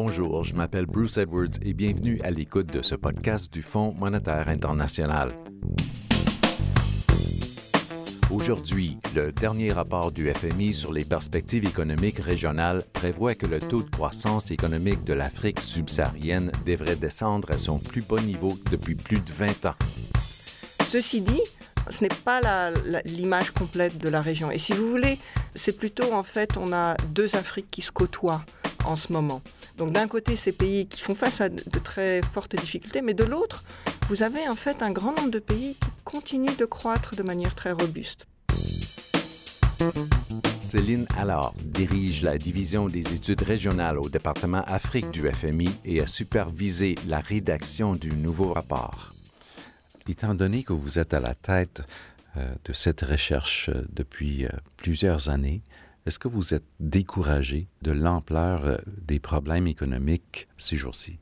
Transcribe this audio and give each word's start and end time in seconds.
Bonjour, 0.00 0.44
je 0.44 0.54
m'appelle 0.54 0.86
Bruce 0.86 1.16
Edwards 1.16 1.58
et 1.60 1.74
bienvenue 1.74 2.20
à 2.22 2.30
l'écoute 2.30 2.72
de 2.72 2.82
ce 2.82 2.94
podcast 2.94 3.52
du 3.52 3.62
Fonds 3.62 3.92
monétaire 3.94 4.46
international. 4.46 5.32
Aujourd'hui, 8.30 8.96
le 9.16 9.32
dernier 9.32 9.72
rapport 9.72 10.12
du 10.12 10.32
FMI 10.32 10.72
sur 10.72 10.92
les 10.92 11.04
perspectives 11.04 11.64
économiques 11.64 12.20
régionales 12.20 12.84
prévoit 12.92 13.34
que 13.34 13.46
le 13.46 13.58
taux 13.58 13.82
de 13.82 13.90
croissance 13.90 14.52
économique 14.52 15.02
de 15.02 15.14
l'Afrique 15.14 15.60
subsaharienne 15.60 16.52
devrait 16.64 16.94
descendre 16.94 17.50
à 17.50 17.58
son 17.58 17.80
plus 17.80 18.02
bas 18.02 18.20
niveau 18.20 18.56
depuis 18.70 18.94
plus 18.94 19.18
de 19.18 19.32
20 19.32 19.66
ans. 19.66 19.74
Ceci 20.86 21.22
dit, 21.22 21.42
ce 21.90 22.04
n'est 22.04 22.10
pas 22.24 22.70
l'image 23.04 23.50
complète 23.50 23.98
de 23.98 24.08
la 24.08 24.20
région. 24.20 24.52
Et 24.52 24.58
si 24.58 24.74
vous 24.74 24.88
voulez, 24.88 25.18
c'est 25.56 25.76
plutôt 25.76 26.12
en 26.12 26.22
fait, 26.22 26.56
on 26.56 26.72
a 26.72 26.96
deux 27.08 27.34
Afriques 27.34 27.72
qui 27.72 27.82
se 27.82 27.90
côtoient 27.90 28.44
en 28.84 28.94
ce 28.94 29.12
moment. 29.12 29.42
Donc 29.78 29.92
d'un 29.92 30.08
côté, 30.08 30.34
ces 30.34 30.50
pays 30.50 30.88
qui 30.88 31.00
font 31.00 31.14
face 31.14 31.40
à 31.40 31.48
de 31.48 31.78
très 31.78 32.20
fortes 32.22 32.56
difficultés, 32.56 33.00
mais 33.00 33.14
de 33.14 33.22
l'autre, 33.24 33.62
vous 34.08 34.24
avez 34.24 34.48
en 34.48 34.56
fait 34.56 34.82
un 34.82 34.90
grand 34.90 35.16
nombre 35.16 35.30
de 35.30 35.38
pays 35.38 35.74
qui 35.74 35.90
continuent 36.02 36.56
de 36.56 36.64
croître 36.64 37.14
de 37.14 37.22
manière 37.22 37.54
très 37.54 37.70
robuste. 37.70 38.26
Céline 40.62 41.06
Allard 41.16 41.54
dirige 41.64 42.22
la 42.22 42.36
division 42.36 42.88
des 42.88 43.14
études 43.14 43.42
régionales 43.42 43.98
au 43.98 44.08
département 44.08 44.62
Afrique 44.66 45.10
du 45.12 45.28
FMI 45.30 45.70
et 45.84 46.00
a 46.00 46.06
supervisé 46.06 46.96
la 47.06 47.20
rédaction 47.20 47.94
du 47.94 48.10
nouveau 48.10 48.52
rapport. 48.52 49.14
Étant 50.08 50.34
donné 50.34 50.64
que 50.64 50.72
vous 50.72 50.98
êtes 50.98 51.14
à 51.14 51.20
la 51.20 51.34
tête 51.34 51.82
euh, 52.36 52.52
de 52.64 52.72
cette 52.72 53.02
recherche 53.02 53.68
euh, 53.68 53.86
depuis 53.90 54.46
euh, 54.46 54.50
plusieurs 54.76 55.28
années, 55.28 55.62
est-ce 56.08 56.18
que 56.18 56.28
vous 56.28 56.54
êtes 56.54 56.64
découragé 56.80 57.68
de 57.82 57.92
l'ampleur 57.92 58.64
euh, 58.64 58.78
des 59.06 59.20
problèmes 59.20 59.66
économiques 59.66 60.48
ces 60.56 60.74
jours-ci? 60.74 61.18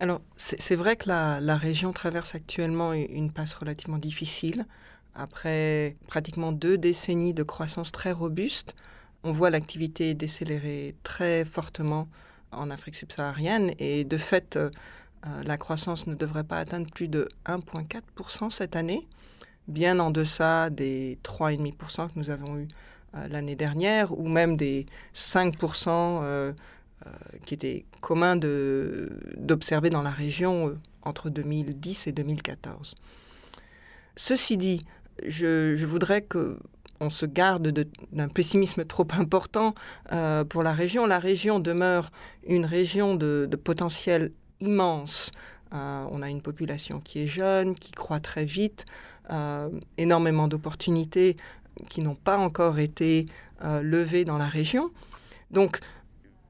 Alors, 0.00 0.20
c'est 0.36 0.74
vrai 0.74 0.96
que 0.96 1.08
la, 1.08 1.56
région 1.56 1.92
traverse 1.92 2.34
actuellement 2.34 2.92
une 2.92 3.30
passe 3.30 3.54
relativement 3.54 3.96
difficile. 3.96 4.66
Après 5.14 5.96
pratiquement 6.06 6.52
deux 6.52 6.76
décennies 6.76 7.32
de 7.32 7.44
croissance 7.44 7.92
très 7.92 8.12
robuste, 8.12 8.74
on 9.22 9.32
voit 9.32 9.48
l'activité 9.48 10.12
décélérer 10.12 10.96
très 11.02 11.46
fortement 11.46 12.08
en 12.52 12.70
Afrique 12.70 12.96
subsaharienne 12.96 13.70
et 13.78 14.04
de 14.04 14.18
fait, 14.18 14.56
euh, 14.56 14.68
euh, 15.26 15.42
la 15.44 15.56
croissance 15.56 16.06
ne 16.06 16.14
devrait 16.14 16.44
pas 16.44 16.58
atteindre 16.58 16.90
plus 16.92 17.08
de 17.08 17.28
1,4% 17.46 18.50
cette 18.50 18.76
année, 18.76 19.06
bien 19.68 19.98
en 20.00 20.10
deçà 20.10 20.70
des 20.70 21.18
3,5% 21.22 22.08
que 22.08 22.18
nous 22.18 22.30
avons 22.30 22.58
eu 22.58 22.68
l'année 23.30 23.56
dernière, 23.56 24.18
ou 24.18 24.28
même 24.28 24.56
des 24.56 24.86
5% 25.14 25.88
euh, 25.88 26.52
euh, 27.06 27.10
qui 27.44 27.54
étaient 27.54 27.84
communs 28.00 28.36
d'observer 28.36 29.90
dans 29.90 30.02
la 30.02 30.10
région 30.10 30.78
entre 31.02 31.30
2010 31.30 32.06
et 32.08 32.12
2014. 32.12 32.94
Ceci 34.16 34.56
dit, 34.56 34.84
je, 35.26 35.84
voudrais 35.84 36.22
que 36.22 36.58
on 36.98 37.10
se 37.10 37.26
garde 37.26 37.68
d'un 38.12 38.28
pessimisme 38.28 38.86
trop 38.86 39.06
important 39.10 39.74
pour 40.48 40.62
la 40.62 40.72
région. 40.72 41.04
La 41.04 41.18
région 41.18 41.60
demeure 41.60 42.10
une 42.46 42.64
région 42.64 43.14
de, 43.14 43.46
potentiel 43.62 44.32
immense. 44.60 45.30
on 45.72 46.22
a 46.22 46.30
une 46.30 46.40
population 46.40 47.00
qui 47.00 47.22
est 47.22 47.26
jeune, 47.26 47.74
qui 47.74 47.92
croît 47.92 48.20
très 48.20 48.46
vite, 48.46 48.86
énormément 49.98 50.48
d'opportunités 50.48 51.36
qui 51.88 52.00
n'ont 52.00 52.14
pas 52.14 52.38
encore 52.38 52.78
été 52.78 53.26
euh, 53.64 53.82
levés 53.82 54.24
dans 54.24 54.38
la 54.38 54.48
région. 54.48 54.90
Donc, 55.50 55.80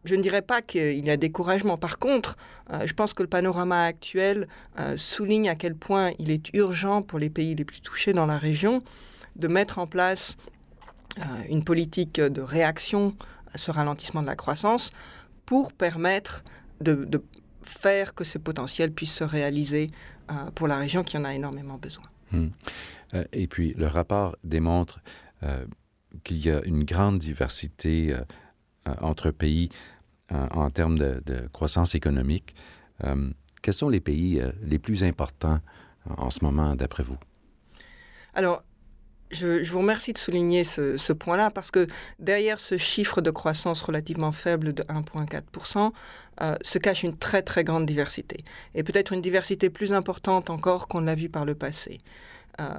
je 0.05 0.15
ne 0.15 0.23
dirais 0.23 0.43
pas 0.43 0.63
qu'il 0.63 1.05
y 1.05 1.11
a 1.11 1.17
découragement. 1.17 1.77
Par 1.77 1.99
contre, 1.99 2.37
euh, 2.73 2.87
je 2.87 2.95
pense 2.95 3.13
que 3.13 3.23
le 3.23 3.29
panorama 3.29 3.85
actuel 3.85 4.49
euh, 4.79 4.97
souligne 4.97 5.49
à 5.49 5.57
quel 5.57 5.75
point 5.75 6.13
il 6.19 6.31
est 6.31 6.55
urgent 6.55 7.03
pour 7.03 7.19
les 7.19 7.31
pays 7.31 7.55
les 7.55 7.65
plus 7.65 7.81
touchés 7.81 8.13
dans 8.13 8.27
la 8.27 8.39
région 8.39 8.83
de 9.35 9.49
mettre 9.49 9.79
en 9.79 9.87
place 9.87 10.37
une 11.49 11.65
politique 11.65 12.21
de 12.21 12.43
réaction 12.43 13.17
à 13.55 13.57
ce 13.57 13.71
ralentissement 13.71 14.21
de 14.21 14.27
la 14.27 14.37
croissance 14.37 14.91
pour 15.47 15.73
permettre 15.73 16.45
de, 16.83 17.09
faire 17.63 18.15
que 18.15 18.23
ce 18.23 18.37
potentiel 18.37 18.93
puisse 18.93 19.15
se 19.15 19.25
réaliser 19.25 19.91
pour 20.55 20.69
la 20.69 20.77
région 20.77 21.05
qui 21.05 21.17
en 21.17 21.25
a 21.25 21.35
énormément 21.35 21.79
besoin. 21.79 22.05
Hmm. 22.33 22.49
Euh, 23.15 23.25
et 23.33 23.47
puis, 23.47 23.73
le 23.75 23.87
rapport 23.87 24.37
démontre 24.45 25.01
euh, 25.43 25.67
qu'il 26.25 26.39
y 26.45 26.51
a 26.51 26.65
une 26.65 26.85
grande 26.85 27.19
diversité 27.19 28.13
euh, 28.13 28.95
entre 29.01 29.31
pays 29.31 29.71
en 30.31 30.71
termes 30.71 30.99
de, 30.99 31.49
croissance 31.53 31.95
économique. 31.95 32.57
quels 33.63 33.75
sont 33.75 33.89
les 33.89 34.01
pays 34.01 34.43
les 34.61 34.81
plus 34.81 35.05
importants 35.05 35.61
en 36.17 36.31
ce 36.31 36.45
moment, 36.45 36.75
d'après 36.75 37.05
vous? 37.05 37.19
Alors, 38.35 38.65
je, 39.31 39.69
vous 39.71 39.79
remercie 39.79 40.13
de 40.13 40.19
souligner 40.19 40.65
ce, 40.65 41.13
point-là 41.13 41.51
parce 41.51 41.71
que 41.71 41.87
derrière 42.19 42.61
ce 42.61 42.77
chiffre 42.77 43.21
de 43.21 43.31
croissance 43.31 43.83
relativement 43.83 44.33
faible 44.33 44.73
de 44.73 44.83
1,4% 44.85 45.93
se 46.63 46.79
cache 46.79 47.03
une 47.03 47.17
très 47.17 47.43
très 47.43 47.65
grande 47.65 47.87
diversité 47.87 48.45
et 48.75 48.83
peut-être 48.83 49.13
une 49.13 49.23
diversité 49.23 49.71
plus 49.71 49.93
importante 49.93 50.51
encore 50.51 50.87
qu'on 50.87 51.01
l'a 51.01 51.15
vu 51.15 51.29
par 51.29 51.45
le 51.45 51.55
passé. 51.55 51.99
Euh, 52.61 52.75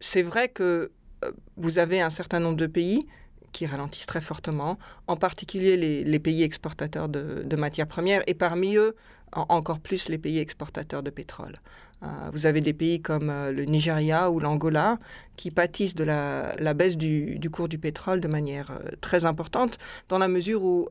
c'est 0.00 0.22
vrai 0.22 0.48
que 0.48 0.90
euh, 1.24 1.30
vous 1.56 1.78
avez 1.78 2.00
un 2.00 2.10
certain 2.10 2.40
nombre 2.40 2.56
de 2.56 2.66
pays 2.66 3.06
qui 3.52 3.66
ralentissent 3.66 4.06
très 4.06 4.22
fortement, 4.22 4.78
en 5.08 5.16
particulier 5.16 5.76
les, 5.76 6.18
pays 6.18 6.42
exportateurs 6.42 7.10
de, 7.10 7.56
matières 7.56 7.86
premières, 7.86 8.22
et 8.26 8.32
parmi 8.32 8.76
eux, 8.76 8.96
encore 9.32 9.80
plus 9.80 10.08
les 10.08 10.18
pays 10.18 10.38
exportateurs 10.38 11.02
de 11.02 11.10
pétrole. 11.10 11.56
Euh, 12.02 12.06
vous 12.32 12.46
avez 12.46 12.60
des 12.60 12.72
pays 12.72 13.00
comme 13.00 13.28
le 13.28 13.64
Nigeria 13.64 14.30
ou 14.30 14.40
l'Angola 14.40 14.98
qui 15.36 15.50
pâtissent 15.50 15.94
de 15.94 16.04
la, 16.04 16.74
baisse 16.74 16.96
du, 16.96 17.38
cours 17.50 17.68
du 17.68 17.78
pétrole 17.78 18.20
de 18.20 18.28
manière 18.28 18.72
très 19.00 19.24
importante, 19.24 19.78
dans 20.08 20.18
la 20.18 20.28
mesure 20.28 20.62
où 20.64 20.88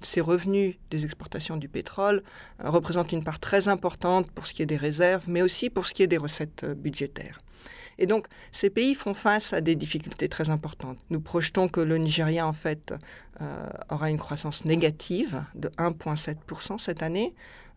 ces 0.00 0.20
revenus 0.20 0.74
des 0.90 1.04
exportations 1.04 1.56
du 1.56 1.68
pétrole 1.68 2.22
représentent 2.58 3.12
une 3.12 3.24
part 3.24 3.38
très 3.38 3.68
importante 3.68 4.30
pour 4.30 4.46
ce 4.46 4.54
qui 4.54 4.62
est 4.62 4.66
des 4.66 4.76
réserves, 4.76 5.24
mais 5.28 5.42
aussi 5.42 5.70
pour 5.70 5.86
ce 5.86 5.94
qui 5.94 6.02
est 6.02 6.08
des 6.08 6.18
recettes 6.18 6.66
budgétaires. 6.76 7.40
Et 8.00 8.06
donc, 8.06 8.26
ces 8.50 8.70
pays 8.70 8.94
font 8.94 9.12
face 9.12 9.52
à 9.52 9.60
des 9.60 9.76
difficultés 9.76 10.28
très 10.28 10.48
importantes. 10.48 10.98
Nous 11.10 11.20
projetons 11.20 11.68
que 11.68 11.80
le 11.80 11.98
Nigeria, 11.98 12.46
en 12.46 12.54
fait, 12.54 12.94
euh, 13.42 13.68
aura 13.90 14.08
une 14.08 14.18
croissance 14.18 14.64
négative 14.64 15.44
de 15.54 15.68
1,7% 15.76 16.78
cette 16.78 17.02
année. 17.02 17.34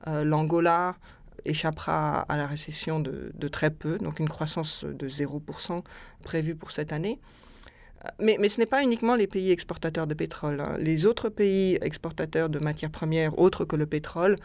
Euh, 0.08 0.24
L'Angola 0.24 0.96
échappera 1.44 2.22
à 2.22 2.38
la 2.38 2.48
récession 2.48 3.02
de, 3.02 3.48
très 3.50 3.70
peu, 3.70 3.98
donc 3.98 4.20
une 4.20 4.30
croissance 4.30 4.86
de 4.86 5.10
0% 5.10 5.84
prévue 6.24 6.56
pour 6.56 6.72
cette 6.72 6.94
année. 6.94 7.20
Euh, 8.06 8.10
mais, 8.20 8.48
ce 8.48 8.60
n'est 8.60 8.66
pas 8.66 8.82
uniquement 8.82 9.18
les 9.18 9.28
pays 9.28 9.52
exportateurs 9.52 10.08
de 10.08 10.14
pétrole. 10.14 10.62
Hein. 10.62 10.78
Les 10.80 11.06
autres 11.06 11.28
pays 11.28 11.78
exportateurs 11.82 12.48
de 12.48 12.60
matières 12.60 12.92
premières, 12.92 13.38
autres 13.38 13.66
que 13.66 13.76
le 13.76 13.88
pétrole, 13.88 14.38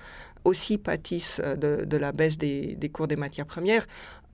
aussi 0.45 0.77
pâtissent 0.77 1.41
de, 1.41 1.97
la 1.97 2.11
baisse 2.11 2.37
des, 2.37 2.91
cours 2.93 3.07
des 3.07 3.17
matières 3.17 3.47
premières. 3.47 3.87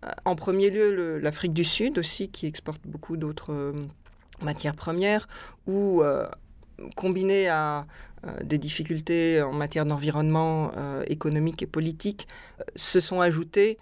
Euh, 0.04 0.10
en 0.25 0.34
premier 0.34 0.70
lieu, 0.70 1.19
l'Afrique 1.19 1.53
du 1.53 1.65
Sud 1.65 1.98
aussi, 1.98 2.28
qui 2.28 2.47
exporte 2.47 2.81
beaucoup 2.84 3.16
d'autres 3.16 3.53
euh, 3.53 3.72
matières 4.42 4.75
premières, 4.75 5.28
ou 5.66 6.03
euh, 6.03 6.26
combiné 6.97 7.48
à 7.48 7.87
des 8.42 8.56
difficultés 8.56 9.42
en 9.42 9.53
matière 9.53 9.84
d'environnement 9.84 10.70
économique 11.09 11.62
et 11.62 11.66
politique, 11.66 12.26
se 12.75 12.98
sont 12.98 13.20
ajoutés 13.20 13.76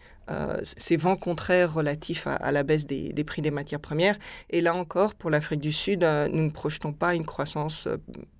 ces 0.65 0.97
vents 0.97 1.15
contraires 1.15 1.73
relatifs 1.73 2.27
à, 2.27 2.51
la 2.51 2.65
baisse 2.65 2.85
des, 2.85 3.25
prix 3.25 3.41
des 3.41 3.53
matières 3.53 3.79
premières. 3.79 4.19
Et 4.51 4.61
là 4.61 4.75
encore, 4.75 5.15
pour 5.15 5.31
l'Afrique 5.31 5.61
du 5.61 5.71
Sud, 5.71 6.03
nous 6.03 6.43
ne 6.43 6.51
projetons 6.51 6.93
pas 6.93 7.15
une 7.15 7.25
croissance 7.25 7.87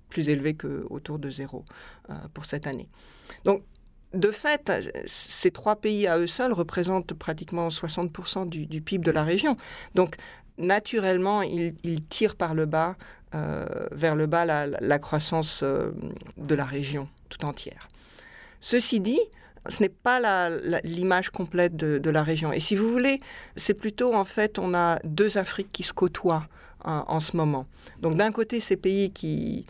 plus 0.09 0.27
élevée 0.27 0.55
qu'autour 0.55 1.19
de 1.19 1.29
zéro 1.29 1.63
pour 2.33 2.43
cette 2.43 2.67
année. 2.67 2.89
Donc 3.45 3.63
de 4.13 4.31
fait, 4.31 4.71
ces 5.05 5.51
trois 5.51 5.75
pays 5.75 6.07
à 6.07 6.17
eux 6.19 6.27
seuls 6.27 6.53
représentent 6.53 7.13
pratiquement 7.13 7.69
60% 7.69 8.47
du, 8.47 8.81
PIB 8.81 9.03
de 9.03 9.11
la 9.11 9.23
région. 9.23 9.57
Donc, 9.95 10.15
naturellement, 10.57 11.41
ils, 11.41 12.03
tirent 12.09 12.35
par 12.35 12.53
le 12.53 12.65
bas, 12.65 12.95
euh, 13.33 13.65
vers 13.91 14.15
le 14.15 14.27
bas, 14.27 14.45
la, 14.45 14.99
croissance 14.99 15.61
euh, 15.63 15.91
de 16.37 16.55
la 16.55 16.65
région 16.65 17.07
tout 17.29 17.43
entière. 17.45 17.87
Ceci 18.59 18.99
dit, 18.99 19.19
ce 19.67 19.81
n'est 19.81 19.89
pas 19.89 20.49
l'image 20.83 21.29
complète 21.29 21.75
de, 21.75 22.09
la 22.09 22.21
région. 22.21 22.53
Et 22.53 22.59
si 22.59 22.75
vous 22.75 22.91
voulez, 22.91 23.19
c'est 23.55 23.73
plutôt 23.73 24.13
en 24.13 24.25
fait, 24.25 24.59
on 24.59 24.73
a 24.73 24.99
deux 25.03 25.37
Afriques 25.37 25.71
qui 25.71 25.83
se 25.83 25.93
côtoient 25.93 26.47
en 26.85 27.21
ce 27.21 27.37
moment. 27.37 27.65
Donc 28.01 28.17
d'un 28.17 28.33
côté, 28.33 28.59
ces 28.59 28.75
pays 28.75 29.11
qui, 29.11 29.65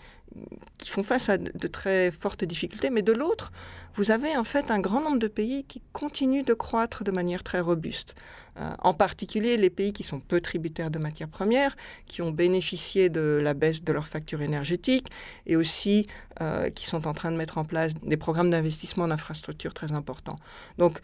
qui 0.78 0.90
font 0.90 1.04
face 1.04 1.30
à 1.30 1.38
de 1.38 1.68
très 1.68 2.12
fortes 2.12 2.44
difficultés, 2.44 2.90
mais 2.90 3.02
de 3.02 3.14
l'autre, 3.14 3.52
vous 3.96 4.12
avez 4.12 4.36
en 4.36 4.44
fait 4.44 4.72
un 4.72 4.80
grand 4.80 5.02
nombre 5.02 5.20
de 5.20 5.28
pays 5.28 5.64
qui 5.66 5.82
continuent 5.92 6.44
de 6.44 6.54
croître 6.54 7.04
de 7.04 7.12
manière 7.12 7.44
très 7.44 7.60
robuste. 7.60 8.16
Euh, 8.60 8.72
en 8.80 8.94
particulier 8.94 9.58
les 9.58 9.70
pays 9.70 9.94
qui 9.94 10.04
sont 10.04 10.20
peu 10.20 10.40
tributaires 10.42 10.92
de 10.92 11.00
matières 11.00 11.28
premières, 11.28 11.76
qui 12.06 12.22
ont 12.22 12.32
bénéficié 12.32 13.10
de 13.10 13.40
la 13.42 13.54
baisse 13.54 13.84
de 13.84 13.92
leur 13.92 14.08
facture 14.08 14.42
énergétique 14.42 15.08
et 15.46 15.56
aussi 15.56 16.08
euh, 16.42 16.70
qui 16.70 16.86
sont 16.86 17.08
en 17.08 17.14
train 17.14 17.32
de 17.32 17.38
mettre 17.38 17.58
en 17.58 17.66
place 17.66 17.94
des 18.04 18.18
programmes 18.18 18.50
d'investissement 18.50 19.06
en 19.06 19.12
infrastructures 19.12 19.74
très 19.74 19.92
importants. 19.92 20.38
Donc 20.78 21.00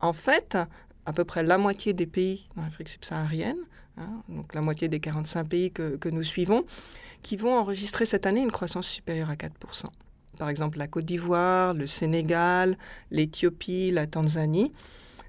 en 0.00 0.12
fait, 0.12 0.56
à 1.06 1.12
peu 1.12 1.24
près 1.24 1.42
la 1.42 1.58
moitié 1.58 1.92
des 1.92 2.06
pays 2.06 2.48
dans 2.56 2.62
l'Afrique 2.62 2.88
subsaharienne, 2.88 3.58
hein, 3.96 4.22
donc 4.28 4.54
la 4.54 4.60
moitié 4.60 4.88
des 4.88 5.00
45 5.00 5.44
pays 5.44 5.70
que, 5.70 5.96
que 5.96 6.08
nous 6.08 6.22
suivons, 6.22 6.64
qui 7.22 7.36
vont 7.36 7.54
enregistrer 7.58 8.06
cette 8.06 8.26
année 8.26 8.40
une 8.40 8.52
croissance 8.52 8.86
supérieure 8.86 9.30
à 9.30 9.34
4%. 9.34 9.86
Par 10.36 10.48
exemple, 10.48 10.78
la 10.78 10.88
Côte 10.88 11.04
d'Ivoire, 11.04 11.74
le 11.74 11.86
Sénégal, 11.86 12.76
l'Éthiopie, 13.10 13.90
la 13.90 14.06
Tanzanie. 14.06 14.72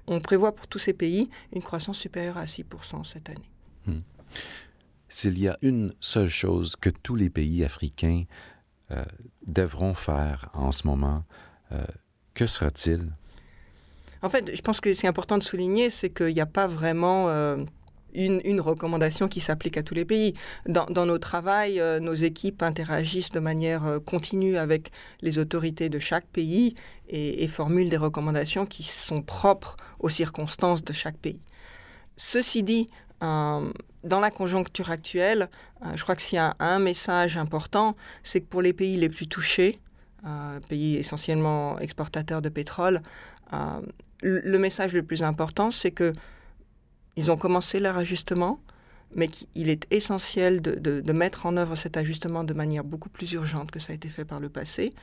On 0.06 0.20
prévoit 0.20 0.54
pour 0.54 0.66
tous 0.66 0.78
ces 0.78 0.92
pays 0.92 1.30
une 1.52 1.62
croissance 1.62 1.98
supérieure 1.98 2.38
à 2.38 2.44
6% 2.44 3.04
cette 3.04 3.28
année. 3.28 3.50
Hmm. 3.86 4.00
S'il 5.08 5.38
y 5.38 5.48
a 5.48 5.56
une 5.62 5.92
seule 6.00 6.28
chose 6.28 6.76
que 6.76 6.90
tous 6.90 7.14
les 7.14 7.30
pays 7.30 7.64
africains 7.64 8.24
euh, 8.90 9.04
devront 9.46 9.94
faire 9.94 10.50
en 10.52 10.72
ce 10.72 10.86
moment, 10.86 11.24
euh, 11.72 11.84
que 12.34 12.46
sera-t-il? 12.46 13.12
En 14.22 14.30
fait, 14.30 14.54
je 14.54 14.62
pense 14.62 14.80
que 14.80 14.92
c'est 14.94 15.06
important 15.06 15.38
de 15.38 15.42
souligner, 15.42 15.90
c'est 15.90 16.10
qu'il 16.10 16.34
n'y 16.34 16.40
a 16.40 16.46
pas 16.46 16.66
vraiment... 16.66 17.28
Euh, 17.28 17.64
une, 18.16 18.60
recommandation 18.60 19.28
qui 19.28 19.40
s'applique 19.40 19.76
à 19.76 19.82
tous 19.82 19.94
les 19.94 20.04
pays. 20.04 20.34
Dans, 20.66 21.06
nos 21.06 21.18
travails, 21.18 21.80
euh, 21.80 22.00
nos 22.00 22.14
équipes 22.14 22.62
interagissent 22.62 23.30
de 23.30 23.40
manière 23.40 23.84
euh, 23.84 23.98
continue 24.00 24.56
avec 24.56 24.90
les 25.20 25.38
autorités 25.38 25.88
de 25.88 25.98
chaque 25.98 26.26
pays 26.26 26.74
et, 27.08 27.46
formulent 27.46 27.88
des 27.88 27.96
recommandations 27.96 28.66
qui 28.66 28.82
sont 28.82 29.22
propres 29.22 29.76
aux 30.00 30.08
circonstances 30.08 30.82
de 30.82 30.92
chaque 30.92 31.16
pays. 31.16 31.40
Ceci 32.16 32.62
dit, 32.62 32.88
euh, 33.22 33.70
dans 34.02 34.20
la 34.20 34.30
conjoncture 34.30 34.90
actuelle, 34.90 35.48
je 35.94 36.02
crois 36.02 36.16
que 36.16 36.22
s'il 36.22 36.36
y 36.36 36.40
a 36.40 36.56
un 36.58 36.78
message 36.78 37.36
important, 37.36 37.96
c'est 38.22 38.40
que 38.40 38.46
pour 38.46 38.62
les 38.62 38.72
pays 38.72 38.96
les 38.96 39.08
plus 39.08 39.26
touchés, 39.26 39.78
pays 40.68 40.96
essentiellement 40.96 41.78
exportateurs 41.78 42.42
de 42.42 42.48
pétrole, 42.48 43.02
le 44.22 44.58
message 44.58 44.92
le 44.92 45.02
plus 45.02 45.22
important, 45.22 45.70
c'est 45.70 45.90
que 45.90 46.12
ils 47.16 47.30
ont 47.30 47.36
commencé 47.36 47.80
leur 47.80 47.96
ajustement, 47.96 48.60
mais 49.14 49.28
qu'il 49.28 49.68
est 49.68 49.86
essentiel 49.90 50.60
de, 50.60 51.12
mettre 51.12 51.46
en 51.46 51.56
œuvre 51.56 51.76
cet 51.76 51.96
ajustement 51.96 52.44
de 52.44 52.54
manière 52.54 52.84
beaucoup 52.84 53.08
plus 53.08 53.32
urgente 53.32 53.70
que 53.70 53.78
ça 53.78 53.92
a 53.92 53.96
été 53.96 54.08
fait 54.08 54.24
par 54.24 54.40
le 54.40 54.48
passé, 54.48 54.94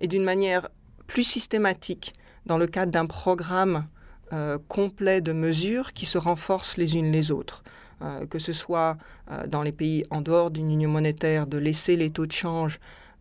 et 0.00 0.08
d'une 0.08 0.24
manière 0.24 0.68
plus 1.06 1.24
systématique 1.24 2.12
dans 2.46 2.58
le 2.58 2.66
cadre 2.66 2.92
d'un 2.92 3.06
programme 3.06 3.86
euh, 4.32 4.58
complet 4.68 5.20
de 5.20 5.32
mesures 5.32 5.92
qui 5.92 6.06
se 6.06 6.18
renforcent 6.18 6.76
les 6.76 6.96
unes 6.96 7.12
les 7.12 7.30
autres. 7.30 7.62
Euh, 8.02 8.26
que 8.26 8.38
ce 8.38 8.52
soit 8.52 8.98
euh, 9.30 9.46
dans 9.46 9.62
les 9.62 9.72
pays 9.72 10.04
en 10.10 10.20
dehors 10.20 10.50
d'une 10.50 10.70
union 10.70 10.90
monétaire, 10.90 11.46
de 11.46 11.56
laisser 11.56 11.96
les 11.96 12.10
taux 12.10 12.26
de 12.26 12.32
change 12.32 12.78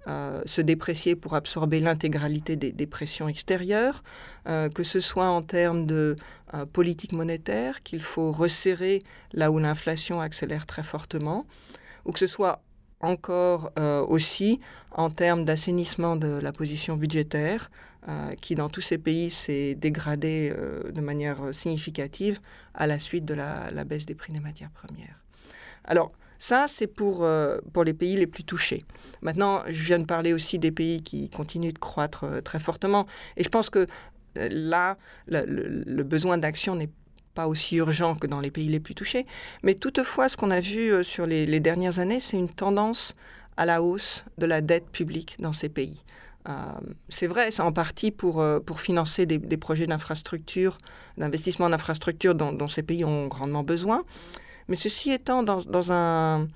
euh, 0.07 0.41
se 0.45 0.61
déprécier 0.61 1.15
pour 1.15 1.33
absorber 1.33 1.79
l'intégralité 1.79 2.55
des, 2.55 2.85
pressions 2.85 3.27
extérieures, 3.27 4.03
euh, 4.47 4.69
que 4.69 4.83
ce 4.83 4.99
soit 4.99 5.29
en 5.29 5.41
termes 5.41 5.87
de 5.87 6.15
euh, 6.53 6.65
politique 6.67 7.11
monétaire, 7.11 7.81
qu'il 7.81 8.03
faut 8.03 8.31
resserrer 8.31 9.01
là 9.33 9.51
où 9.51 9.57
l'inflation 9.57 10.21
accélère 10.21 10.67
très 10.67 10.83
fortement, 10.83 11.47
ou 12.05 12.11
que 12.11 12.19
ce 12.19 12.27
soit 12.27 12.61
encore 13.01 13.71
aussi 14.07 14.61
en 14.91 15.09
termes 15.11 15.43
d'assainissement 15.43 16.15
de 16.15 16.39
la 16.39 16.51
position 16.51 16.95
budgétaire, 16.95 17.69
qui 18.41 18.55
dans 18.55 18.69
tous 18.69 18.81
ces 18.81 18.97
pays 18.97 19.29
s'est 19.29 19.75
dégradée 19.75 20.51
de 20.91 21.01
manière 21.01 21.53
significative 21.53 22.39
à 22.73 22.87
la 22.87 22.97
suite 22.97 23.25
de 23.25 23.33
la, 23.33 23.69
la 23.69 23.83
baisse 23.83 24.05
des 24.07 24.15
prix 24.15 24.33
des 24.33 24.39
matières 24.39 24.71
premières. 24.71 25.23
Alors, 25.83 26.13
ça, 26.45 26.67
c'est 26.67 26.85
pour, 26.85 27.23
euh, 27.23 27.57
pour 27.73 27.83
les 27.83 27.95
pays 27.95 28.15
les 28.15 28.27
plus 28.27 28.43
touchés. 28.43 28.83
Maintenant, 29.23 29.63
je 29.67 29.81
viens 29.81 29.97
de 29.97 30.05
parler 30.05 30.31
aussi 30.31 30.59
des 30.59 30.71
pays 30.71 31.01
qui 31.01 31.27
continuent 31.27 31.73
de 31.73 31.79
croître 31.79 32.23
euh, 32.23 32.41
très 32.41 32.59
fortement. 32.59 33.07
Et 33.35 33.43
je 33.43 33.49
pense 33.49 33.71
que 33.71 33.87
euh, 34.37 34.49
là, 34.51 34.95
le, 35.25 36.03
besoin 36.03 36.37
d'action 36.37 36.75
n'est 36.75 36.91
pas 37.33 37.47
aussi 37.47 37.77
urgent 37.77 38.13
que 38.13 38.27
dans 38.27 38.41
les 38.41 38.51
pays 38.51 38.67
les 38.67 38.79
plus 38.79 38.93
touchés. 38.93 39.25
Mais 39.63 39.73
toutefois, 39.73 40.29
ce 40.29 40.37
qu'on 40.37 40.51
a 40.51 40.59
vu 40.59 41.03
sur 41.03 41.25
les, 41.25 41.59
dernières 41.59 41.97
années, 41.97 42.19
c'est 42.19 42.37
une 42.37 42.49
tendance 42.49 43.15
à 43.57 43.65
la 43.65 43.81
hausse 43.81 44.23
de 44.37 44.45
la 44.45 44.61
dette 44.61 44.87
publique 44.91 45.37
dans 45.39 45.53
ces 45.53 45.69
pays. 45.69 46.03
c'est 47.09 47.27
vrai, 47.27 47.49
c'est 47.49 47.63
en 47.63 47.73
partie 47.73 48.11
pour, 48.11 48.45
pour 48.67 48.81
financer 48.81 49.25
des, 49.25 49.57
projets 49.57 49.87
d'infrastructure, 49.87 50.77
d'investissement 51.17 51.65
en 51.65 51.73
infrastructure 51.73 52.35
dont, 52.35 52.53
dont, 52.53 52.67
ces 52.67 52.83
pays 52.83 53.03
ont 53.03 53.27
grandement 53.27 53.63
besoin. 53.63 54.03
Mais 54.67 54.75
ceci 54.75 55.11
étant, 55.11 55.43
dans, 55.43 55.91
un, 55.91 56.47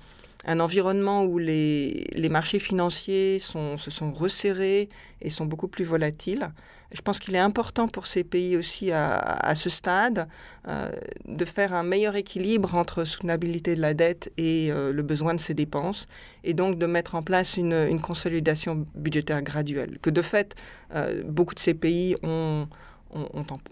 environnement 0.46 1.24
où 1.24 1.38
les, 1.38 2.28
marchés 2.30 2.58
financiers 2.58 3.38
se 3.38 3.90
sont 3.90 4.12
resserrés 4.12 4.88
et 5.20 5.30
sont 5.30 5.46
beaucoup 5.46 5.68
plus 5.68 5.84
volatiles, 5.84 6.50
je 6.92 7.00
pense 7.02 7.20
qu'il 7.20 7.34
est 7.34 7.40
important 7.40 7.88
pour 7.88 8.06
ces 8.06 8.24
pays 8.24 8.56
aussi 8.56 8.90
à, 8.92 9.54
ce 9.54 9.70
stade 9.70 10.28
euh, 10.66 10.90
de 11.26 11.44
faire 11.44 11.72
un 11.72 11.82
meilleur 11.82 12.16
équilibre 12.16 12.74
entre 12.74 13.04
soutenabilité 13.04 13.74
de 13.74 13.80
la 13.80 13.94
dette 13.94 14.32
et 14.36 14.72
euh, 14.72 14.92
le 14.92 15.02
besoin 15.02 15.34
de 15.34 15.40
ses 15.40 15.54
dépenses, 15.54 16.08
et 16.42 16.54
donc 16.54 16.78
de 16.78 16.86
mettre 16.86 17.14
en 17.14 17.22
place 17.22 17.56
une, 17.56 18.00
consolidation 18.00 18.86
budgétaire 18.94 19.42
graduelle, 19.42 19.98
que 20.02 20.10
de 20.10 20.22
fait, 20.22 20.56
euh, 20.94 21.22
beaucoup 21.24 21.54
de 21.54 21.60
ces 21.60 21.74
pays 21.74 22.16
ont, 22.22 22.66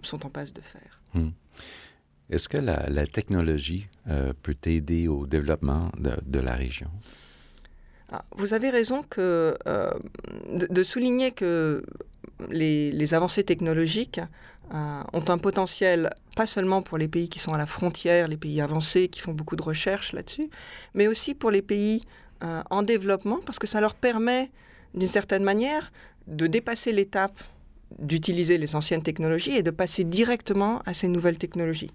sont 0.03 0.27
en 0.27 0.31
passe 0.31 0.53
de 0.53 0.61
faire. 0.61 1.01
Hmm. 1.15 1.31
Est-ce 2.31 2.49
que 2.49 2.59
la, 2.59 3.07
technologie 3.07 3.87
euh, 4.09 4.33
peut 4.43 4.57
aider 4.67 5.09
au 5.09 5.27
développement 5.27 5.91
de, 5.99 6.39
la 6.39 6.55
région? 6.55 6.91
Ah, 8.13 8.25
vous 8.37 8.53
avez 8.53 8.69
raison 8.71 9.03
euh, 9.19 9.55
de, 10.53 10.83
souligner 10.83 11.31
que 11.31 11.83
les, 12.51 13.15
avancées 13.15 13.45
technologiques 13.45 14.21
euh, 14.75 15.03
ont 15.15 15.25
un 15.29 15.39
potentiel 15.39 16.11
pas 16.37 16.47
seulement 16.47 16.83
pour 16.83 16.99
les 16.99 17.09
pays 17.09 17.31
qui 17.31 17.39
sont 17.39 17.55
à 17.55 17.59
la 17.59 17.67
frontière, 17.67 18.29
les 18.29 18.37
pays 18.37 18.61
avancés 18.61 19.09
qui 19.09 19.21
font 19.21 19.33
beaucoup 19.33 19.57
de 19.57 19.63
recherches 19.63 20.13
là-dessus, 20.13 20.51
mais 20.93 21.07
aussi 21.07 21.35
pour 21.35 21.51
les 21.51 21.63
pays 21.63 22.03
en 22.41 22.83
développement 22.83 23.41
parce 23.45 23.59
que 23.59 23.67
ça 23.67 23.81
leur 23.81 23.97
permet 23.97 24.51
d'une 24.95 25.09
certaine 25.09 25.43
manière 25.43 25.91
de 26.29 26.47
dépasser 26.47 26.93
l'étape 26.93 27.37
d'utiliser 27.99 28.59
les 28.59 28.77
anciennes 28.77 29.03
technologies 29.03 29.57
et 29.57 29.63
de 29.63 29.71
passer 29.71 30.05
directement 30.05 30.83
à 30.85 30.95
ces 30.95 31.09
nouvelles 31.09 31.39
technologies. 31.39 31.91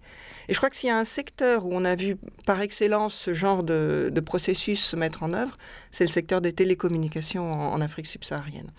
Et 0.49 0.53
je 0.53 0.59
crois 0.59 0.69
que 0.69 0.75
s'il 0.75 0.89
y 0.89 0.91
a 0.91 0.97
un 0.97 1.05
secteur 1.05 1.65
où 1.65 1.69
on 1.71 1.85
a 1.85 1.95
vu 1.95 2.17
par 2.45 2.61
excellence 2.61 3.13
ce 3.13 3.33
genre 3.33 3.63
de, 3.63 4.11
processus 4.25 4.83
se 4.83 4.95
mettre 4.95 5.23
en 5.23 5.33
œuvre, 5.33 5.57
c'est 5.91 6.03
le 6.03 6.09
secteur 6.09 6.41
des 6.41 6.53
télécommunications 6.53 7.51
en, 7.51 7.81
Afrique 7.81 8.07
subsaharienne. 8.07 8.71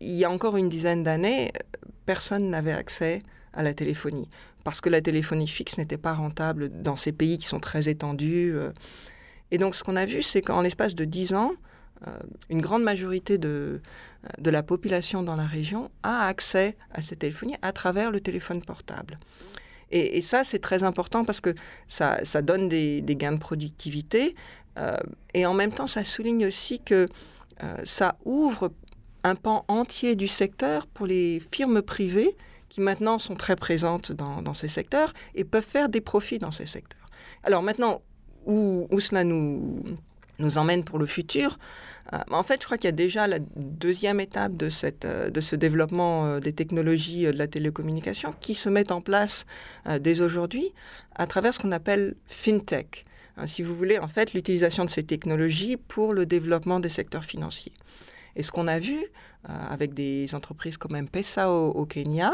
Il 0.00 0.14
y 0.14 0.24
a 0.24 0.30
encore 0.30 0.56
une 0.56 0.68
dizaine 0.68 1.02
d'années, 1.02 1.52
personne 2.06 2.50
n'avait 2.50 2.72
accès 2.72 3.22
à 3.52 3.62
la 3.62 3.72
téléphonie, 3.72 4.28
parce 4.64 4.80
que 4.80 4.90
la 4.90 5.00
téléphonie 5.00 5.48
fixe 5.48 5.78
n'était 5.78 5.96
pas 5.96 6.12
rentable 6.12 6.70
dans 6.82 6.96
ces 6.96 7.12
pays 7.12 7.38
qui 7.38 7.46
sont 7.46 7.60
très 7.60 7.88
étendus. 7.88 8.52
Euh. 8.54 8.72
Et 9.50 9.58
donc 9.58 9.74
ce 9.74 9.84
qu'on 9.84 9.96
a 9.96 10.04
vu, 10.06 10.22
c'est 10.22 10.42
qu'en 10.42 10.62
l'espace 10.62 10.94
de 10.94 11.04
dix 11.04 11.34
ans, 11.34 11.52
une 12.50 12.60
grande 12.60 12.82
majorité 12.82 13.38
de, 13.38 13.80
de 14.38 14.50
la 14.50 14.62
population 14.62 15.22
dans 15.22 15.36
la 15.36 15.46
région 15.46 15.90
a 16.02 16.26
accès 16.26 16.76
à 16.92 17.00
cette 17.00 17.20
téléphonie 17.20 17.56
à 17.62 17.72
travers 17.72 18.10
le 18.10 18.20
téléphone 18.20 18.62
portable. 18.62 19.18
Et, 19.90 20.20
ça, 20.20 20.42
c'est 20.42 20.58
très 20.58 20.82
important 20.82 21.24
parce 21.24 21.40
que 21.40 21.54
ça, 21.86 22.20
donne 22.42 22.68
des, 22.68 23.02
gains 23.06 23.32
de 23.32 23.38
productivité 23.38 24.34
euh, 24.78 24.96
et 25.32 25.46
en 25.46 25.54
même 25.54 25.72
temps, 25.72 25.86
ça 25.86 26.04
souligne 26.04 26.46
aussi 26.46 26.80
que 26.80 27.06
euh, 27.62 27.76
ça 27.84 28.16
ouvre 28.24 28.72
un 29.22 29.34
pan 29.36 29.64
entier 29.68 30.16
du 30.16 30.28
secteur 30.28 30.86
pour 30.86 31.06
les 31.06 31.40
firmes 31.40 31.82
privées 31.82 32.36
qui 32.68 32.80
maintenant 32.80 33.18
sont 33.18 33.36
très 33.36 33.56
présentes 33.56 34.12
dans, 34.12 34.54
ces 34.54 34.68
secteurs 34.68 35.12
et 35.34 35.44
peuvent 35.44 35.64
faire 35.64 35.88
des 35.88 36.00
profits 36.00 36.38
dans 36.38 36.50
ces 36.50 36.66
secteurs. 36.66 37.06
Alors 37.42 37.62
maintenant, 37.62 38.02
où 38.44 39.00
cela 39.00 39.24
nous, 39.24 39.82
nous 40.38 40.58
emmène 40.58 40.84
pour 40.84 40.98
le 40.98 41.06
futur. 41.06 41.58
Euh, 42.12 42.18
en 42.30 42.42
fait, 42.42 42.60
je 42.60 42.66
crois 42.66 42.78
qu'il 42.78 42.88
y 42.88 42.92
a 42.92 42.92
déjà 42.92 43.26
la 43.26 43.38
deuxième 43.56 44.20
étape 44.20 44.56
de, 44.56 44.68
cette, 44.68 45.04
euh, 45.04 45.30
de 45.30 45.40
ce 45.40 45.56
développement 45.56 46.26
euh, 46.26 46.40
des 46.40 46.52
technologies 46.52 47.24
de 47.24 47.38
la 47.38 47.48
télécommunication 47.48 48.34
qui 48.40 48.54
se 48.54 48.68
met 48.68 48.92
en 48.92 49.00
place 49.00 49.46
dès 50.00 50.20
aujourd'hui 50.20 50.72
à 51.14 51.26
travers 51.26 51.54
ce 51.54 51.58
qu'on 51.58 51.72
appelle 51.72 52.14
FinTech. 52.26 53.04
si 53.46 53.62
vous 53.62 53.74
voulez, 53.74 53.98
en 53.98 54.08
fait, 54.08 54.34
l'utilisation 54.34 54.84
de 54.84 54.90
ces 54.90 55.02
technologies 55.02 55.76
pour 55.76 56.12
le 56.12 56.26
développement 56.26 56.80
des 56.80 56.88
secteurs 56.88 57.24
financiers. 57.24 57.72
Et 58.36 58.42
ce 58.42 58.52
qu'on 58.52 58.68
a 58.68 58.78
vu 58.78 58.98
avec 59.44 59.94
des 59.94 60.34
entreprises 60.34 60.76
comme 60.76 60.96
M-Pesa 60.96 61.50
au, 61.50 61.86
Kenya, 61.86 62.32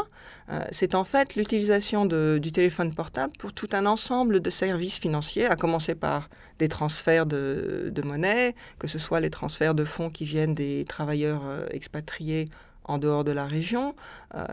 c'est 0.70 0.94
en 0.94 1.04
fait 1.04 1.36
l'utilisation 1.36 2.06
du 2.06 2.52
téléphone 2.52 2.94
portable 2.94 3.32
pour 3.38 3.52
tout 3.52 3.68
un 3.72 3.86
ensemble 3.86 4.40
de 4.40 4.50
services 4.50 4.98
financiers, 4.98 5.46
à 5.46 5.56
commencer 5.56 5.94
par 5.94 6.30
des 6.58 6.68
transferts 6.68 7.26
de, 7.26 8.02
monnaie, 8.02 8.54
que 8.78 8.88
ce 8.88 8.98
soit 8.98 9.20
les 9.20 9.30
transferts 9.30 9.74
de 9.74 9.84
fonds 9.84 10.10
qui 10.10 10.24
viennent 10.24 10.54
des 10.54 10.84
travailleurs 10.88 11.42
expatriés 11.70 12.48
en 12.84 12.98
dehors 12.98 13.24
de 13.24 13.32
la 13.32 13.46
région, 13.46 13.94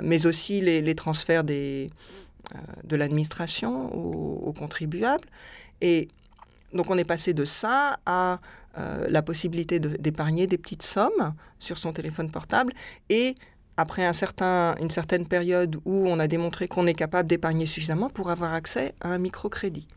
mais 0.03 0.25
aussi 0.25 0.61
les, 0.61 0.95
transferts 0.95 1.45
de 1.45 1.87
l'administration 2.91 3.95
aux, 3.95 4.47
aux, 4.47 4.53
contribuables. 4.53 5.27
Et 5.81 6.09
donc 6.73 6.89
on 6.89 6.97
est 6.97 7.05
passé 7.05 7.33
de 7.33 7.45
ça 7.45 7.99
à 8.05 8.39
euh, 8.77 9.07
la 9.09 9.21
possibilité 9.21 9.79
d'épargner 9.79 10.47
des 10.47 10.57
petites 10.57 10.83
sommes 10.83 11.33
sur 11.57 11.77
son 11.77 11.93
téléphone 11.93 12.29
portable 12.29 12.73
et 13.09 13.35
après 13.77 14.03
une 14.05 14.91
certaine 14.91 15.25
période 15.25 15.77
où 15.85 16.07
on 16.07 16.19
a 16.19 16.27
démontré 16.27 16.67
qu'on 16.67 16.85
est 16.85 16.93
capable 16.93 17.29
d'épargner 17.29 17.65
suffisamment 17.65 18.09
pour 18.09 18.29
avoir 18.29 18.53
accès 18.53 18.93
à 18.99 19.07
un 19.07 19.17
microcrédit. 19.17 19.87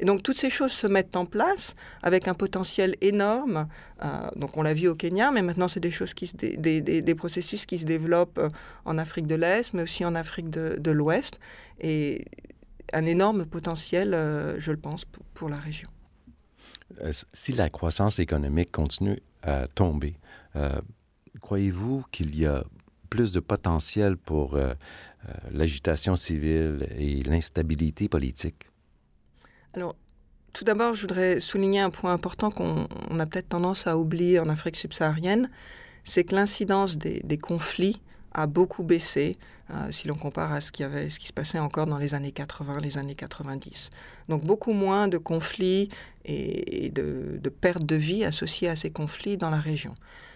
Et 0.00 0.04
donc 0.04 0.22
toutes 0.22 0.36
ces 0.36 0.50
choses 0.50 0.72
se 0.72 0.86
mettent 0.86 1.16
en 1.16 1.26
place 1.26 1.74
avec 2.02 2.28
un 2.28 2.34
potentiel 2.34 2.96
énorme. 3.00 3.68
Euh, 4.04 4.28
donc 4.36 4.56
on 4.56 4.62
l'a 4.62 4.74
vu 4.74 4.88
au 4.88 4.94
Kenya, 4.94 5.30
mais 5.30 5.42
maintenant 5.42 5.68
c'est 5.68 5.80
des 5.80 5.90
choses 5.90 6.12
qui 6.12 6.30
des, 6.34 7.14
processus 7.14 7.66
qui 7.66 7.78
se 7.78 7.84
développent 7.84 8.38
euh, 8.38 8.48
en 8.84 8.98
Afrique 8.98 9.26
de 9.26 9.34
l'Est, 9.34 9.74
mais 9.74 9.82
aussi 9.82 10.04
en 10.04 10.14
Afrique 10.14 10.50
de 10.50 10.90
l'Ouest, 10.90 11.38
et 11.80 12.24
un 12.92 13.06
énorme 13.06 13.46
potentiel, 13.46 14.10
je 14.58 14.70
le 14.70 14.76
pense, 14.76 15.04
pour 15.34 15.48
la 15.48 15.56
région. 15.56 15.88
Euh, 17.00 17.12
si 17.32 17.52
la 17.52 17.68
croissance 17.68 18.18
économique 18.18 18.72
continue 18.72 19.20
à 19.42 19.66
tomber, 19.66 20.18
euh, 20.54 20.80
croyez-vous 21.40 22.04
qu'il 22.10 22.38
y 22.38 22.46
a 22.46 22.64
plus 23.10 23.32
de 23.32 23.40
potentiel 23.40 24.16
pour 24.16 24.54
euh, 24.54 24.74
l'agitation 25.52 26.16
civile 26.16 26.86
et 26.96 27.22
l'instabilité 27.22 28.08
politique? 28.08 28.68
Alors, 29.74 29.96
tout 30.52 30.64
d'abord, 30.64 30.94
je 30.94 31.02
voudrais 31.02 31.40
souligner 31.40 31.80
un 31.80 31.90
point 31.90 32.12
important 32.12 32.50
qu'on 32.50 32.86
a 33.18 33.26
peut-être 33.26 33.50
tendance 33.50 33.86
à 33.86 33.98
oublier 33.98 34.38
en 34.38 34.48
Afrique 34.48 34.76
subsaharienne, 34.76 35.50
c'est 36.02 36.24
que 36.24 36.34
l'incidence 36.34 36.96
des, 36.96 37.38
conflits 37.38 38.00
a 38.36 38.46
beaucoup 38.46 38.84
baissé 38.84 39.36
euh, 39.70 39.90
si 39.90 40.06
l'on 40.06 40.14
compare 40.14 40.52
à 40.52 40.60
ce 40.60 40.70
qui, 40.70 40.84
avait, 40.84 41.10
ce 41.10 41.18
qui 41.18 41.26
se 41.26 41.32
passait 41.32 41.58
encore 41.58 41.86
dans 41.86 41.98
les 41.98 42.14
années 42.14 42.30
80, 42.30 42.78
les 42.80 42.98
années 42.98 43.16
90. 43.16 43.90
Donc 44.28 44.44
beaucoup 44.44 44.72
moins 44.72 45.08
de 45.08 45.18
conflits 45.18 45.88
et, 46.24 46.90
de, 46.90 47.40
pertes 47.60 47.84
de 47.84 47.96
vie 47.96 48.24
associées 48.24 48.68
à 48.68 48.76
ces 48.76 48.90
conflits 48.90 49.36
dans 49.36 49.50
la 49.50 49.58
région. 49.58 49.94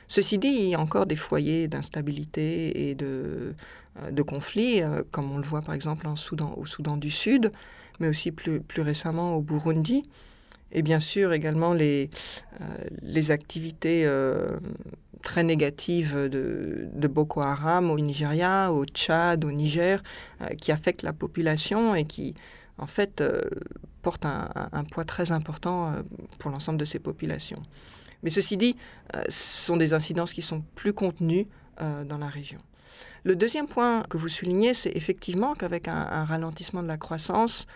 Ceci 0.08 0.38
dit, 0.38 0.48
il 0.48 0.68
y 0.70 0.74
a 0.74 0.80
encore 0.80 1.06
des 1.06 1.14
foyers 1.14 1.68
d'instabilité 1.68 2.88
et 2.88 2.94
de, 2.96 3.54
euh, 4.02 4.24
conflits, 4.24 4.82
euh, 4.82 5.02
comme 5.12 5.30
on 5.30 5.38
le 5.38 5.44
voit 5.44 5.62
par 5.62 5.74
exemple 5.74 6.08
au 6.08 6.16
Soudan 6.66 6.96
du 6.96 7.10
Sud, 7.10 7.52
mais 8.00 8.08
aussi 8.08 8.32
plus 8.32 8.82
récemment 8.82 9.36
au 9.36 9.42
Burundi. 9.42 10.02
Et 10.72 10.82
bien 10.82 11.00
sûr 11.00 11.32
également 11.32 11.72
les, 11.72 12.10
les 13.02 13.30
activités 13.30 14.06
très 15.22 15.44
négative 15.44 16.28
de, 16.28 17.08
Boko 17.08 17.40
Haram 17.40 17.90
au 17.90 17.98
Nigeria, 17.98 18.72
au 18.72 18.84
Tchad, 18.84 19.44
au 19.44 19.52
Niger, 19.52 20.02
euh, 20.40 20.46
qui 20.48 20.72
affectent 20.72 21.02
la 21.02 21.12
population 21.12 21.94
et 21.94 22.04
qui, 22.04 22.34
en 22.78 22.86
fait, 22.86 23.20
euh, 23.20 23.40
portent 24.02 24.26
un, 24.26 24.84
poids 24.90 25.04
très 25.04 25.32
important 25.32 25.88
euh, 25.88 26.02
pour 26.38 26.50
l'ensemble 26.50 26.78
de 26.78 26.84
ces 26.84 26.98
populations. 26.98 27.62
Mais 28.22 28.30
ceci 28.30 28.56
dit, 28.56 28.76
ce 29.30 29.64
sont 29.64 29.78
des 29.78 29.94
incidences 29.94 30.34
qui 30.34 30.42
sont 30.42 30.62
plus 30.74 30.92
contenues 30.92 31.46
dans 31.78 32.18
la 32.18 32.26
région. 32.26 32.58
Le 33.24 33.34
deuxième 33.34 33.66
point 33.66 34.02
que 34.10 34.18
vous 34.18 34.28
soulignez, 34.28 34.74
c'est 34.74 34.94
effectivement 34.94 35.54
qu'avec 35.54 35.88
un, 35.88 36.24
ralentissement 36.26 36.82
de 36.82 36.88
la 36.88 36.98
croissance, 36.98 37.66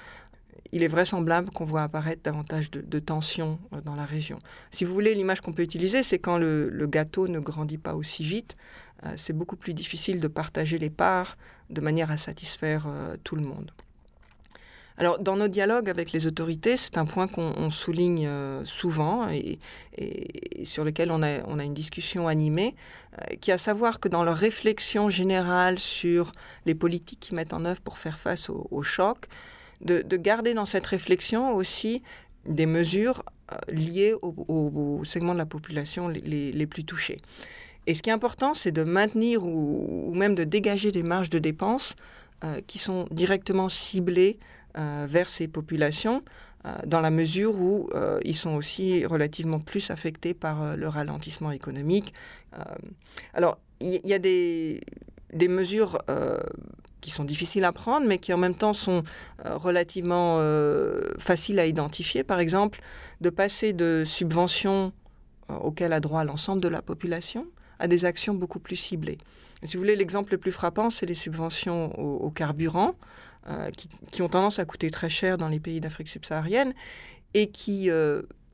il 0.74 0.82
est 0.82 0.88
vraisemblable 0.88 1.50
qu'on 1.50 1.64
voit 1.64 1.82
apparaître 1.82 2.22
davantage 2.24 2.70
de, 2.70 2.98
tensions 2.98 3.60
euh, 3.72 3.80
dans 3.80 3.94
la 3.94 4.04
région. 4.04 4.40
Si 4.72 4.84
vous 4.84 4.92
voulez, 4.92 5.14
l'image 5.14 5.40
qu'on 5.40 5.52
peut 5.52 5.62
utiliser, 5.62 6.02
c'est 6.02 6.18
quand 6.18 6.36
le, 6.36 6.86
gâteau 6.86 7.28
ne 7.28 7.38
grandit 7.38 7.78
pas 7.78 7.94
aussi 7.94 8.24
vite, 8.24 8.56
euh, 9.06 9.14
c'est 9.16 9.32
beaucoup 9.32 9.56
plus 9.56 9.72
difficile 9.72 10.20
de 10.20 10.26
partager 10.26 10.78
les 10.78 10.90
parts 10.90 11.38
de 11.70 11.80
manière 11.80 12.10
à 12.10 12.16
satisfaire 12.16 12.86
euh, 12.88 13.16
tout 13.22 13.36
le 13.36 13.42
monde. 13.42 13.70
Alors, 14.98 15.20
dans 15.20 15.36
nos 15.36 15.48
dialogues 15.48 15.88
avec 15.88 16.10
les 16.10 16.26
autorités, 16.26 16.76
c'est 16.76 16.98
un 16.98 17.04
point 17.04 17.26
qu'on 17.26 17.68
souligne 17.68 18.28
souvent 18.62 19.28
et, 19.28 19.58
sur 20.64 20.84
lequel 20.84 21.10
on 21.10 21.20
a, 21.20 21.64
une 21.64 21.74
discussion 21.74 22.28
animée, 22.28 22.76
qui 23.40 23.50
est 23.50 23.54
à 23.54 23.58
savoir 23.58 23.98
que 23.98 24.06
dans 24.06 24.22
leur 24.22 24.36
réflexion 24.36 25.10
générale 25.10 25.80
sur 25.80 26.30
les 26.64 26.76
politiques 26.76 27.18
qu'ils 27.18 27.34
mettent 27.34 27.54
en 27.54 27.64
œuvre 27.64 27.80
pour 27.80 27.98
faire 27.98 28.20
face 28.20 28.48
au 28.48 28.82
choc, 28.84 29.26
de, 29.80 30.16
garder 30.16 30.54
dans 30.54 30.66
cette 30.66 30.86
réflexion 30.86 31.54
aussi 31.54 32.02
des 32.46 32.66
mesures 32.66 33.22
euh, 33.52 33.56
liées 33.68 34.14
aux 34.22 35.02
segments 35.04 35.32
de 35.32 35.38
la 35.38 35.46
population 35.46 36.08
les, 36.08 36.66
plus 36.66 36.84
touchés. 36.84 37.20
Et 37.86 37.94
ce 37.94 38.02
qui 38.02 38.10
est 38.10 38.12
important, 38.12 38.54
c'est 38.54 38.72
de 38.72 38.84
maintenir 38.84 39.44
ou, 39.44 40.12
même 40.14 40.34
de 40.34 40.44
dégager 40.44 40.92
des 40.92 41.02
marges 41.02 41.30
de 41.30 41.38
dépenses 41.38 41.94
euh, 42.42 42.60
qui 42.66 42.78
sont 42.78 43.06
directement 43.10 43.68
ciblées 43.68 44.38
euh, 44.76 45.06
vers 45.08 45.28
ces 45.28 45.48
populations, 45.48 46.22
dans 46.86 47.00
la 47.00 47.10
mesure 47.10 47.54
où 47.60 47.90
ils 48.24 48.34
sont 48.34 48.54
aussi 48.54 49.04
relativement 49.04 49.60
plus 49.60 49.90
affectés 49.90 50.32
par 50.32 50.78
le 50.78 50.88
ralentissement 50.88 51.50
économique. 51.50 52.14
alors, 53.34 53.58
il 53.80 54.00
y, 54.02 54.14
a 54.14 54.18
des, 54.18 54.80
des 55.34 55.48
mesures 55.48 55.98
qui 57.04 57.10
sont 57.10 57.24
difficiles 57.24 57.64
à 57.64 57.72
prendre, 57.72 58.06
mais 58.06 58.16
qui 58.16 58.32
en 58.32 58.38
même 58.38 58.54
temps 58.54 58.72
sont 58.72 59.02
euh, 59.44 59.58
relativement 59.58 60.38
euh, 60.40 61.12
faciles 61.18 61.58
à 61.58 61.66
identifier. 61.66 62.24
Par 62.24 62.40
exemple, 62.40 62.80
de 63.20 63.28
passer 63.28 63.74
de 63.74 64.04
subventions 64.06 64.94
euh, 65.50 65.54
auxquelles 65.56 65.92
a 65.92 66.00
droit 66.00 66.24
l'ensemble 66.24 66.62
de 66.62 66.68
la 66.68 66.80
population 66.80 67.46
à 67.78 67.88
des 67.88 68.06
actions 68.06 68.32
beaucoup 68.32 68.58
plus 68.58 68.76
ciblées. 68.76 69.18
si 69.64 69.76
vous 69.76 69.82
voulez, 69.82 69.96
l'exemple 69.96 70.32
le 70.32 70.38
plus 70.38 70.52
frappant, 70.52 70.88
c'est 70.88 71.04
les 71.04 71.14
subventions 71.14 71.92
au, 71.98 72.30
carburant, 72.30 72.94
qui, 74.10 74.22
ont 74.22 74.28
tendance 74.28 74.58
à 74.58 74.64
coûter 74.64 74.90
très 74.90 75.10
cher 75.10 75.36
dans 75.36 75.48
les 75.48 75.60
pays 75.60 75.80
d'Afrique 75.80 76.08
subsaharienne 76.08 76.72
et 77.34 77.48
qui 77.48 77.90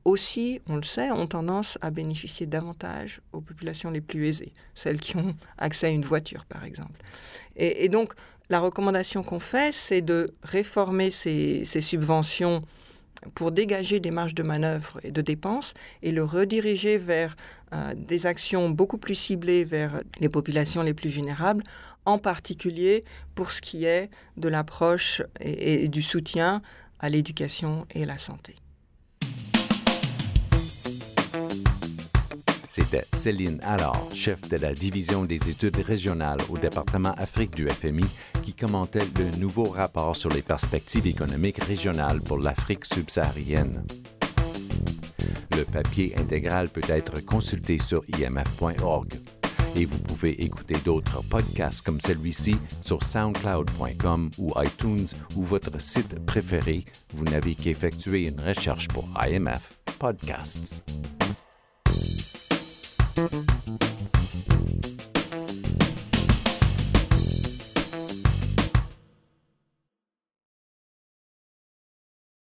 aussi, 0.03 0.59
on 0.67 0.75
le 0.75 0.83
sait, 0.83 1.11
ont 1.11 1.27
tendance 1.27 1.77
à 1.81 1.91
bénéficier 1.91 2.47
davantage 2.47 3.21
aux 3.31 3.41
populations 3.41 3.91
les 3.91 4.01
plus 4.01 4.27
aisées, 4.27 4.53
celles 4.73 4.99
qui 4.99 5.15
ont 5.17 5.35
accès 5.59 5.87
à 5.87 5.89
une 5.91 6.03
voiture, 6.03 6.45
par 6.45 6.65
exemple. 6.65 6.99
Et 7.55 7.87
donc, 7.89 8.13
la 8.51 8.59
recommandation 8.59 9.23
qu'on 9.23 9.39
fait, 9.39 9.73
c'est 9.73 10.01
de 10.01 10.35
réformer 10.43 11.09
ces, 11.09 11.63
subventions 11.63 12.61
pour 13.33 13.51
dégager 13.51 14.01
des 14.01 14.11
marges 14.11 14.35
de 14.35 14.43
manœuvre 14.43 14.99
et 15.03 15.11
de 15.11 15.21
dépenses 15.21 15.73
et 16.03 16.11
le 16.11 16.23
rediriger 16.23 16.97
vers 16.97 17.35
euh, 17.73 17.93
des 17.95 18.25
actions 18.25 18.69
beaucoup 18.69 18.97
plus 18.97 19.15
ciblées 19.15 19.63
vers 19.63 20.01
les 20.19 20.27
populations 20.27 20.81
les 20.81 20.93
plus 20.93 21.09
vulnérables, 21.09 21.63
en 22.05 22.17
particulier 22.17 23.05
pour 23.35 23.53
ce 23.53 23.61
qui 23.61 23.85
est 23.85 24.09
de 24.35 24.49
l'approche 24.49 25.21
et 25.39 25.87
du 25.87 26.01
soutien 26.01 26.61
à 26.99 27.09
l'éducation 27.09 27.85
et 27.95 28.03
à 28.03 28.05
la 28.05 28.17
santé. 28.17 28.55
C'était 32.71 33.03
Céline 33.11 33.59
Allard, 33.63 34.01
chef 34.13 34.47
de 34.47 34.55
la 34.55 34.73
division 34.73 35.25
des 35.25 35.49
études 35.49 35.75
régionales 35.75 36.39
au 36.47 36.57
département 36.57 37.11
Afrique 37.17 37.53
du 37.53 37.67
FMI, 37.67 38.05
qui 38.43 38.53
commentait 38.53 39.09
le 39.19 39.37
nouveau 39.37 39.65
rapport 39.65 40.15
sur 40.15 40.29
les 40.29 40.41
perspectives 40.41 41.05
économiques 41.05 41.61
régionales 41.61 42.21
pour 42.21 42.37
l'Afrique 42.37 42.85
subsaharienne. 42.85 43.83
Le 45.57 45.65
papier 45.65 46.13
intégral 46.17 46.69
peut 46.69 46.87
être 46.87 47.19
consulté 47.25 47.77
sur 47.77 48.05
imf.org. 48.17 49.15
Et 49.75 49.83
vous 49.83 49.99
pouvez 49.99 50.41
écouter 50.41 50.75
d'autres 50.85 51.21
podcasts 51.23 51.81
comme 51.81 51.99
celui-ci 51.99 52.55
sur 52.85 53.03
soundcloud.com 53.03 54.29
ou 54.37 54.53
iTunes 54.55 55.07
ou 55.35 55.43
votre 55.43 55.81
site 55.81 56.25
préféré. 56.25 56.85
Vous 57.13 57.25
n'avez 57.25 57.53
qu'à 57.53 57.71
effectuer 57.71 58.29
une 58.29 58.39
recherche 58.39 58.87
pour 58.87 59.09
IMF 59.21 59.73
Podcasts. 59.99 60.85
Thank 63.29 63.51
you. 63.51 63.60